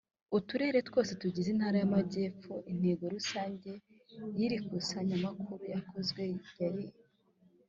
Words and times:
Turere 0.49 0.77
twose 0.89 1.11
tugize 1.21 1.47
Intara 1.53 1.75
y 1.79 1.85
Amajyepfo 1.89 2.53
Intego 2.71 3.03
rusange 3.15 3.69
y 4.37 4.39
iri 4.45 4.57
kusanyamakuru 4.67 5.53
ryakozwe 5.63 6.21
yari 6.61 6.85